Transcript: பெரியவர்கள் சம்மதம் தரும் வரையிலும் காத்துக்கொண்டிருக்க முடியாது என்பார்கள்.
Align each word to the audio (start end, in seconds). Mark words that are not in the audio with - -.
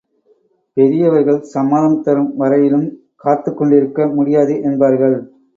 பெரியவர்கள் 0.77 1.37
சம்மதம் 1.51 1.99
தரும் 2.01 2.31
வரையிலும் 2.35 2.87
காத்துக்கொண்டிருக்க 3.23 4.09
முடியாது 4.15 4.55
என்பார்கள். 4.61 5.17